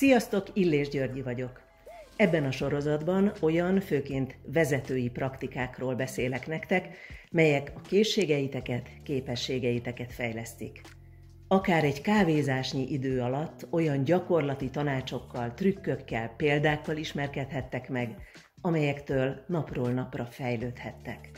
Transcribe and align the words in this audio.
Sziasztok, 0.00 0.46
Illés 0.52 0.88
Györgyi 0.88 1.22
vagyok. 1.22 1.60
Ebben 2.16 2.44
a 2.44 2.50
sorozatban 2.50 3.32
olyan, 3.40 3.80
főként 3.80 4.36
vezetői 4.46 5.10
praktikákról 5.10 5.94
beszélek 5.94 6.46
nektek, 6.46 6.96
melyek 7.30 7.72
a 7.74 7.80
készségeiteket, 7.80 8.88
képességeiteket 9.02 10.12
fejlesztik. 10.12 10.80
Akár 11.48 11.84
egy 11.84 12.00
kávézásnyi 12.00 12.92
idő 12.92 13.20
alatt 13.20 13.66
olyan 13.70 14.04
gyakorlati 14.04 14.70
tanácsokkal, 14.70 15.54
trükkökkel, 15.54 16.34
példákkal 16.36 16.96
ismerkedhettek 16.96 17.88
meg, 17.88 18.16
amelyektől 18.60 19.44
napról 19.46 19.90
napra 19.90 20.24
fejlődhettek. 20.24 21.30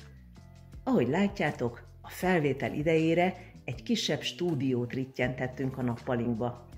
Ahogy 0.85 1.09
látjátok, 1.09 1.89
a 2.03 2.09
felvétel 2.09 2.75
idejére 2.75 3.35
egy 3.65 3.83
kisebb 3.83 4.21
stúdiót 4.21 4.93
rittyentettünk 4.93 5.79
a 5.79 5.83
nappalinkba. 5.83 6.71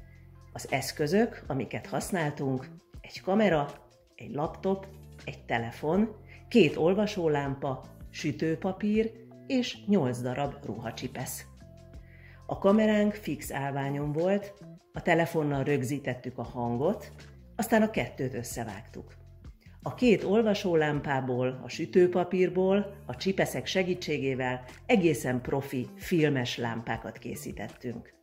Az 0.56 0.66
eszközök, 0.70 1.44
amiket 1.46 1.86
használtunk, 1.86 2.70
egy 3.00 3.20
kamera, 3.20 3.68
egy 4.14 4.30
laptop, 4.30 4.86
egy 5.24 5.44
telefon, 5.44 6.16
két 6.48 6.76
olvasólámpa, 6.76 7.80
sütőpapír 8.10 9.10
és 9.46 9.84
nyolc 9.86 10.20
darab 10.20 10.54
ruhacsipesz. 10.64 11.44
A 12.46 12.58
kameránk 12.58 13.12
fix 13.14 13.52
állványon 13.52 14.12
volt, 14.12 14.54
a 14.92 15.02
telefonnal 15.02 15.64
rögzítettük 15.64 16.38
a 16.38 16.42
hangot, 16.42 17.12
aztán 17.56 17.82
a 17.82 17.90
kettőt 17.90 18.34
összevágtuk. 18.34 19.14
A 19.82 19.94
két 19.94 20.24
olvasólámpából, 20.24 21.60
a 21.64 21.68
sütőpapírból, 21.68 22.96
a 23.06 23.16
csipeszek 23.16 23.66
segítségével 23.66 24.64
egészen 24.86 25.40
profi 25.40 25.88
filmes 25.96 26.56
lámpákat 26.56 27.18
készítettünk. 27.18 28.14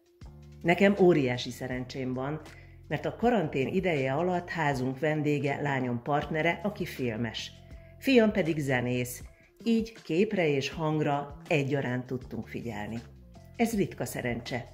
Nekem 0.62 0.96
óriási 1.00 1.50
szerencsém 1.50 2.14
van, 2.14 2.42
mert 2.88 3.06
a 3.06 3.16
karantén 3.16 3.68
ideje 3.68 4.14
alatt 4.14 4.50
házunk 4.50 5.00
vendége, 5.00 5.62
lányom 5.62 6.02
partnere, 6.02 6.60
aki 6.64 6.86
filmes. 6.86 7.52
Fiam 8.00 8.32
pedig 8.32 8.60
zenész, 8.60 9.24
így 9.64 9.94
képre 10.04 10.48
és 10.48 10.70
hangra 10.70 11.38
egyaránt 11.48 12.06
tudtunk 12.06 12.48
figyelni. 12.48 13.00
Ez 13.56 13.76
ritka 13.76 14.06
szerencse. 14.06 14.66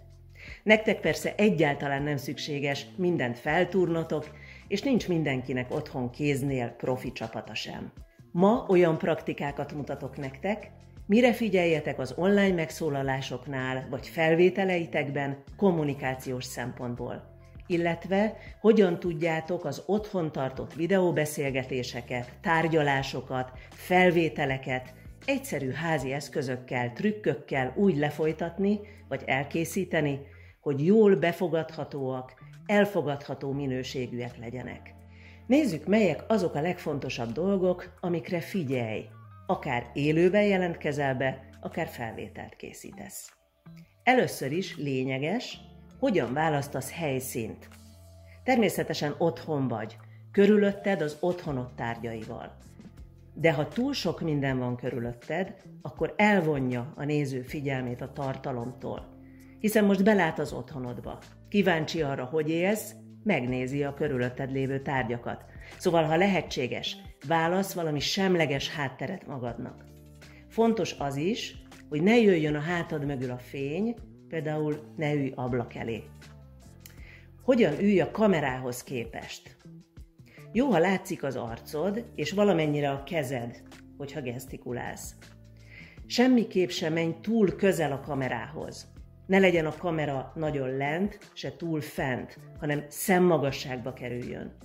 Nektek 0.64 1.00
persze 1.00 1.36
egyáltalán 1.36 2.04
nem 2.04 2.18
szükséges 2.18 2.86
mindent 2.96 3.40
feltúrnotok, 3.40 4.30
és 4.68 4.82
nincs 4.82 5.08
mindenkinek 5.08 5.72
otthon 5.72 6.10
kéznél 6.10 6.70
profi 6.70 7.12
csapata 7.12 7.56
sem. 7.56 7.92
Ma 8.32 8.66
olyan 8.70 8.98
praktikákat 8.98 9.74
mutatok 9.74 10.18
nektek, 10.18 10.72
mire 11.08 11.34
figyeljetek 11.34 12.00
az 12.00 12.14
online 12.18 12.56
megszólalásoknál 12.56 13.88
vagy 13.90 14.08
felvételeitekben 14.08 15.44
kommunikációs 15.56 16.44
szempontból 16.44 17.36
illetve 17.68 18.38
hogyan 18.60 19.00
tudjátok 19.00 19.66
az 19.66 19.84
otthon 19.86 20.32
tartott 20.32 20.74
videóbeszélgetéseket, 20.74 22.38
tárgyalásokat, 22.42 23.52
felvételeket 23.70 24.94
egyszerű 25.26 25.72
házi 25.72 26.12
eszközökkel, 26.12 26.94
trükkökkel 26.94 27.74
úgy 27.76 27.98
lefolytatni 27.98 28.80
vagy 29.08 29.24
elkészíteni, 29.26 30.20
hogy 30.62 30.86
jól 30.86 31.16
befogadhatóak, 31.16 32.34
elfogadható 32.66 33.52
minőségűek 33.52 34.38
legyenek. 34.38 34.94
Nézzük, 35.48 35.88
melyek 35.88 36.24
azok 36.28 36.56
a 36.56 36.62
legfontosabb 36.62 37.32
dolgok, 37.32 37.98
amikre 38.00 38.40
figyelj, 38.40 39.06
akár 39.48 39.90
élőben 39.94 40.44
jelentkezel 40.44 41.16
be, 41.16 41.50
akár 41.62 41.88
felvételt 41.88 42.56
készítesz. 42.56 43.32
Először 44.04 44.52
is 44.52 44.78
lényeges, 44.78 45.60
hogyan 46.00 46.34
választasz 46.34 46.92
helyszínt. 46.92 47.68
Természetesen 48.44 49.16
otthon 49.18 49.68
vagy, 49.68 49.98
körülötted 50.32 51.02
az 51.02 51.18
otthonod 51.20 51.74
tárgyaival. 51.76 52.58
De 53.34 53.54
ha 53.54 53.68
túl 53.68 53.94
sok 53.94 54.22
minden 54.22 54.60
van 54.60 54.76
körülötted, 54.76 55.56
akkor 55.82 56.14
elvonja 56.18 56.94
a 56.96 57.04
néző 57.04 57.42
figyelmét 57.42 58.02
a 58.02 58.14
tartalomtól. 58.14 59.08
Hiszen 59.60 59.86
most 59.86 60.04
belát 60.04 60.40
az 60.40 60.54
otthonodba. 60.54 61.20
Kíváncsi 61.50 62.02
arra, 62.02 62.26
hogy 62.26 62.50
élsz, 62.50 62.96
megnézi 63.28 63.84
a 63.84 63.94
körülötted 63.94 64.52
lévő 64.52 64.82
tárgyakat. 64.82 65.46
Szóval, 65.78 66.04
ha 66.04 66.16
lehetséges, 66.16 66.98
válasz 67.28 67.74
valami 67.74 68.00
semleges 68.00 68.70
hátteret 68.70 69.28
magadnak. 69.28 69.86
Fontos 70.48 70.96
az 71.00 71.16
is, 71.16 71.56
hogy 71.90 72.02
ne 72.02 72.18
jöjjön 72.18 72.56
a 72.56 72.60
hátad 72.60 73.06
mögül 73.06 73.32
a 73.32 73.38
fény, 73.38 73.96
például 74.28 74.94
ne 74.96 75.14
ülj 75.14 75.32
ablak 75.36 75.76
elé. 75.76 76.04
Hogyan 77.42 77.80
ülj 77.80 78.00
a 78.00 78.12
kamerához 78.12 78.84
képest? 78.84 79.58
Jó, 80.52 80.70
ha 80.70 80.78
látszik 80.78 81.24
az 81.24 81.36
arcod, 81.36 82.06
és 82.16 82.32
valamennyire 82.32 82.92
a 82.92 83.04
kezed, 83.04 83.62
hogyha 83.98 84.22
gesztikulálsz. 84.22 85.16
Semmiképp 86.06 86.70
sem 86.70 86.94
menj 86.94 87.16
túl 87.22 87.56
közel 87.56 87.92
a 87.92 88.00
kamerához. 88.00 88.88
Ne 89.28 89.40
legyen 89.40 89.66
a 89.66 89.78
kamera 89.78 90.32
nagyon 90.36 90.78
lent, 90.78 91.20
se 91.34 91.56
túl 91.56 91.82
fent, 91.82 92.40
hanem 92.60 92.86
szemmagasságba 92.88 93.94
kerüljön. 93.94 94.56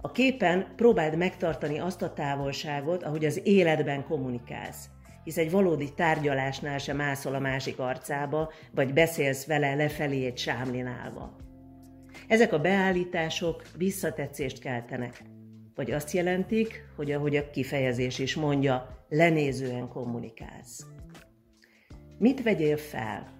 A 0.00 0.10
képen 0.10 0.72
próbáld 0.76 1.16
megtartani 1.16 1.78
azt 1.78 2.02
a 2.02 2.12
távolságot, 2.12 3.02
ahogy 3.02 3.24
az 3.24 3.40
életben 3.44 4.04
kommunikálsz 4.04 4.88
hisz 5.24 5.36
egy 5.36 5.50
valódi 5.50 5.94
tárgyalásnál 5.94 6.78
sem 6.78 6.96
mászol 6.96 7.34
a 7.34 7.38
másik 7.38 7.78
arcába, 7.78 8.52
vagy 8.74 8.92
beszélsz 8.92 9.46
vele 9.46 9.74
lefelé 9.74 10.26
egy 10.26 10.38
sámlin 10.38 10.86
állva. 10.86 11.36
Ezek 12.28 12.52
a 12.52 12.60
beállítások 12.60 13.62
visszatetszést 13.76 14.58
keltenek, 14.58 15.22
vagy 15.74 15.90
azt 15.90 16.12
jelentik, 16.12 16.84
hogy 16.96 17.12
ahogy 17.12 17.36
a 17.36 17.50
kifejezés 17.50 18.18
is 18.18 18.34
mondja, 18.34 19.06
lenézően 19.08 19.88
kommunikálsz. 19.88 20.86
Mit 22.18 22.42
vegyél 22.42 22.76
fel? 22.76 23.39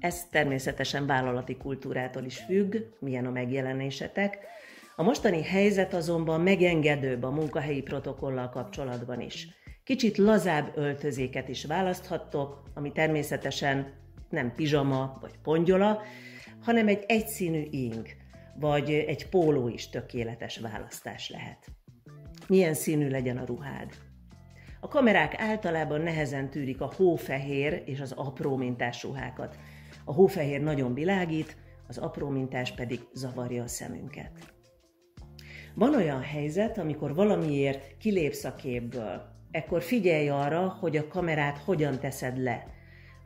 Ez 0.00 0.26
természetesen 0.30 1.06
vállalati 1.06 1.56
kultúrától 1.56 2.24
is 2.24 2.36
függ, 2.38 2.76
milyen 2.98 3.26
a 3.26 3.30
megjelenésetek. 3.30 4.38
A 4.96 5.02
mostani 5.02 5.42
helyzet 5.42 5.94
azonban 5.94 6.40
megengedőbb 6.40 7.22
a 7.22 7.30
munkahelyi 7.30 7.82
protokollal 7.82 8.48
kapcsolatban 8.48 9.20
is. 9.20 9.48
Kicsit 9.84 10.16
lazább 10.16 10.76
öltözéket 10.76 11.48
is 11.48 11.64
választhattok, 11.64 12.62
ami 12.74 12.92
természetesen 12.92 13.92
nem 14.28 14.54
pizsama 14.54 15.18
vagy 15.20 15.38
pongyola, 15.42 16.02
hanem 16.60 16.88
egy 16.88 17.04
egyszínű 17.06 17.66
ing, 17.70 18.06
vagy 18.54 18.90
egy 18.90 19.28
póló 19.28 19.68
is 19.68 19.88
tökéletes 19.88 20.58
választás 20.58 21.30
lehet. 21.30 21.66
Milyen 22.48 22.74
színű 22.74 23.08
legyen 23.08 23.36
a 23.36 23.44
ruhád? 23.44 23.94
A 24.80 24.88
kamerák 24.88 25.40
általában 25.40 26.00
nehezen 26.00 26.50
tűrik 26.50 26.80
a 26.80 26.92
hófehér 26.96 27.82
és 27.86 28.00
az 28.00 28.12
apró 28.12 28.56
mintás 28.56 29.02
ruhákat. 29.02 29.58
A 30.04 30.12
hófehér 30.12 30.60
nagyon 30.60 30.94
világít, 30.94 31.56
az 31.88 31.98
apró 31.98 32.28
mintás 32.28 32.74
pedig 32.74 33.00
zavarja 33.12 33.62
a 33.62 33.68
szemünket. 33.68 34.52
Van 35.74 35.94
olyan 35.94 36.22
helyzet, 36.22 36.78
amikor 36.78 37.14
valamiért 37.14 37.96
kilépsz 37.96 38.44
a 38.44 38.54
képből, 38.54 39.22
ekkor 39.50 39.82
figyelj 39.82 40.28
arra, 40.28 40.68
hogy 40.68 40.96
a 40.96 41.08
kamerát 41.08 41.58
hogyan 41.58 41.98
teszed 41.98 42.38
le. 42.38 42.66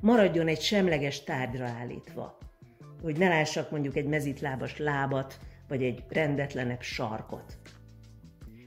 Maradjon 0.01 0.49
egy 0.49 0.61
semleges 0.61 1.23
tárgyra 1.23 1.67
állítva, 1.67 2.39
hogy 3.03 3.19
ne 3.19 3.29
lássak 3.29 3.71
mondjuk 3.71 3.97
egy 3.97 4.07
mezitlábas 4.07 4.79
lábat, 4.79 5.39
vagy 5.69 5.83
egy 5.83 6.05
rendetlenebb 6.09 6.81
sarkot. 6.81 7.59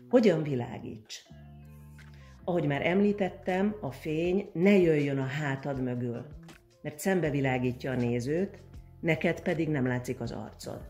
Hogyan 0.10 0.44
világíts? 0.44 1.21
Ahogy 2.44 2.65
már 2.65 2.86
említettem, 2.86 3.75
a 3.81 3.92
fény 3.92 4.50
ne 4.53 4.77
jöjjön 4.77 5.18
a 5.18 5.25
hátad 5.25 5.81
mögül, 5.81 6.25
mert 6.88 7.00
szembe 7.00 7.30
világítja 7.30 7.92
a 7.92 7.95
nézőt, 7.95 8.60
neked 9.00 9.42
pedig 9.42 9.69
nem 9.69 9.88
látszik 9.88 10.19
az 10.19 10.31
arcod. 10.31 10.81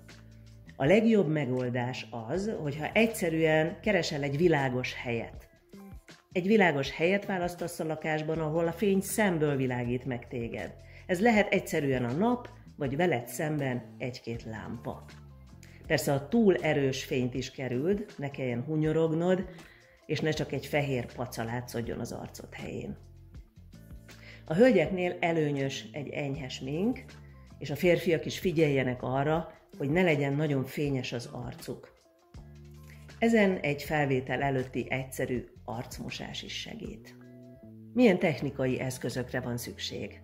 A 0.76 0.86
legjobb 0.86 1.28
megoldás 1.28 2.08
az, 2.30 2.52
hogyha 2.62 2.92
egyszerűen 2.92 3.80
keresel 3.82 4.24
egy 4.24 4.38
világos 4.38 4.94
helyet. 4.94 5.50
Egy 6.32 6.48
világos 6.48 6.92
helyet 6.92 7.26
választasz 7.26 7.80
a 7.80 7.84
lakásban, 7.84 8.40
ahol 8.40 8.68
a 8.68 8.72
fény 8.72 9.02
szemből 9.02 9.56
világít 9.56 10.06
meg 10.06 10.28
téged. 10.28 10.74
Ez 11.06 11.22
lehet 11.22 11.54
egyszerűen 11.54 12.06
a 12.06 12.12
nap, 12.12 12.50
vagy 12.76 12.96
veled 12.96 13.28
szemben 13.28 13.96
egy-két 13.98 14.44
lámpa. 14.44 15.06
Persze 15.88 16.14
a 16.14 16.28
túl 16.28 16.56
erős 16.56 17.04
fényt 17.04 17.34
is 17.34 17.52
kerüld, 17.52 18.06
ne 18.18 18.32
kelljen 18.32 18.64
hunyorognod, 18.64 19.46
és 20.06 20.20
ne 20.20 20.30
csak 20.30 20.52
egy 20.52 20.66
fehér 20.66 21.14
paca 21.14 21.44
látszódjon 21.44 22.00
az 22.00 22.12
arcod 22.12 22.54
helyén. 22.54 23.07
A 24.50 24.54
hölgyeknél 24.54 25.16
előnyös 25.20 25.86
egy 25.92 26.10
enyhes 26.10 26.60
mink, 26.60 27.04
és 27.60 27.70
a 27.70 27.76
férfiak 27.76 28.26
is 28.26 28.40
figyeljenek 28.40 29.04
arra, 29.04 29.52
hogy 29.78 29.90
ne 29.90 30.02
legyen 30.02 30.34
nagyon 30.34 30.66
fényes 30.66 31.14
az 31.14 31.30
arcuk. 31.32 31.96
Ezen 33.20 33.58
egy 33.58 33.84
felvétel 33.84 34.42
előtti 34.42 34.86
egyszerű 34.90 35.46
arcmosás 35.66 36.44
is 36.44 36.54
segít. 36.54 37.16
Milyen 37.94 38.20
technikai 38.20 38.80
eszközökre 38.80 39.40
van 39.40 39.58
szükség? 39.58 40.22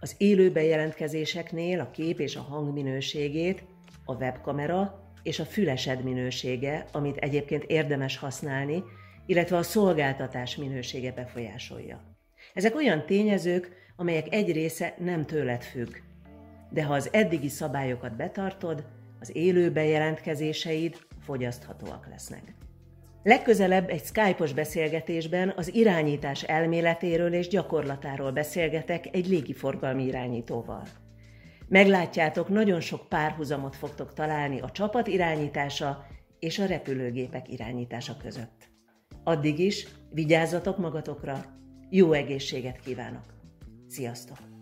Az 0.00 0.14
élő 0.18 0.52
bejelentkezéseknél 0.52 1.80
a 1.80 1.90
kép 1.90 2.20
és 2.20 2.36
a 2.36 2.40
hang 2.40 2.72
minőségét 2.72 3.64
a 4.04 4.14
webkamera 4.14 5.12
és 5.22 5.38
a 5.38 5.44
fülesed 5.44 6.04
minősége, 6.04 6.86
amit 6.92 7.16
egyébként 7.16 7.64
érdemes 7.64 8.16
használni, 8.16 8.82
illetve 9.26 9.56
a 9.56 9.62
szolgáltatás 9.62 10.56
minősége 10.56 11.12
befolyásolja. 11.12 12.13
Ezek 12.54 12.74
olyan 12.74 13.06
tényezők, 13.06 13.70
amelyek 13.96 14.34
egy 14.34 14.52
része 14.52 14.94
nem 14.98 15.26
tőled 15.26 15.62
függ. 15.62 15.94
De 16.70 16.84
ha 16.84 16.94
az 16.94 17.08
eddigi 17.12 17.48
szabályokat 17.48 18.16
betartod, 18.16 18.84
az 19.20 19.36
élő 19.36 19.70
bejelentkezéseid 19.70 20.96
fogyaszthatóak 21.20 22.06
lesznek. 22.10 22.54
Legközelebb 23.22 23.88
egy 23.88 24.04
Skype-os 24.04 24.52
beszélgetésben 24.52 25.52
az 25.56 25.74
irányítás 25.74 26.42
elméletéről 26.42 27.32
és 27.32 27.48
gyakorlatáról 27.48 28.32
beszélgetek 28.32 29.06
egy 29.12 29.26
légiforgalmi 29.26 30.04
irányítóval. 30.04 30.82
Meglátjátok, 31.68 32.48
nagyon 32.48 32.80
sok 32.80 33.08
párhuzamot 33.08 33.76
fogtok 33.76 34.12
találni 34.12 34.60
a 34.60 34.70
csapat 34.70 35.06
irányítása 35.06 36.06
és 36.38 36.58
a 36.58 36.66
repülőgépek 36.66 37.52
irányítása 37.52 38.16
között. 38.16 38.68
Addig 39.24 39.58
is 39.58 39.86
vigyázzatok 40.10 40.78
magatokra, 40.78 41.44
jó 41.94 42.12
egészséget 42.12 42.80
kívánok! 42.80 43.24
Sziasztok! 43.88 44.53